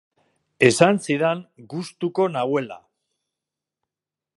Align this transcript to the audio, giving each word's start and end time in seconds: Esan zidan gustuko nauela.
Esan 0.67 0.99
zidan 1.07 1.45
gustuko 1.75 2.29
nauela. 2.37 2.83